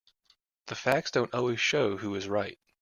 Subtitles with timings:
[0.65, 2.57] The facts don't always show who is right.